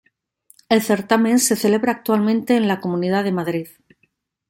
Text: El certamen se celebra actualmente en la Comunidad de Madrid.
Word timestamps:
El 0.67 0.81
certamen 0.81 1.37
se 1.37 1.55
celebra 1.55 1.91
actualmente 1.91 2.55
en 2.55 2.67
la 2.67 2.79
Comunidad 2.79 3.23
de 3.23 3.31
Madrid. 3.33 3.67